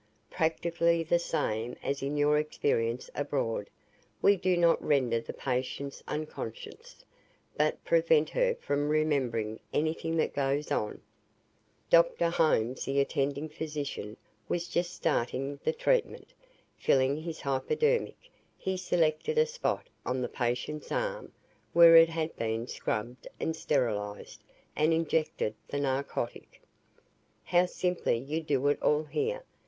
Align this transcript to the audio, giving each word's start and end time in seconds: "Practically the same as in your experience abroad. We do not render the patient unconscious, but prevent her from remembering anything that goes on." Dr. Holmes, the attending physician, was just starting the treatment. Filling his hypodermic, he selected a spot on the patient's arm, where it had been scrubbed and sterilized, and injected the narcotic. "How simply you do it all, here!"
"Practically 0.31 1.03
the 1.03 1.19
same 1.19 1.75
as 1.83 2.01
in 2.01 2.17
your 2.17 2.39
experience 2.39 3.07
abroad. 3.13 3.69
We 4.19 4.35
do 4.35 4.57
not 4.57 4.83
render 4.83 5.21
the 5.21 5.31
patient 5.31 6.01
unconscious, 6.07 7.05
but 7.55 7.85
prevent 7.85 8.31
her 8.31 8.55
from 8.55 8.89
remembering 8.89 9.59
anything 9.71 10.17
that 10.17 10.33
goes 10.33 10.71
on." 10.71 11.01
Dr. 11.91 12.31
Holmes, 12.31 12.83
the 12.85 12.99
attending 12.99 13.47
physician, 13.47 14.17
was 14.49 14.67
just 14.67 14.91
starting 14.91 15.59
the 15.63 15.71
treatment. 15.71 16.33
Filling 16.79 17.17
his 17.21 17.41
hypodermic, 17.41 18.31
he 18.57 18.77
selected 18.77 19.37
a 19.37 19.45
spot 19.45 19.87
on 20.03 20.19
the 20.23 20.29
patient's 20.29 20.91
arm, 20.91 21.31
where 21.73 21.95
it 21.95 22.09
had 22.09 22.35
been 22.37 22.65
scrubbed 22.65 23.27
and 23.39 23.55
sterilized, 23.55 24.41
and 24.75 24.93
injected 24.95 25.53
the 25.67 25.79
narcotic. 25.79 26.59
"How 27.43 27.67
simply 27.67 28.17
you 28.17 28.41
do 28.41 28.67
it 28.69 28.81
all, 28.81 29.03
here!" 29.03 29.43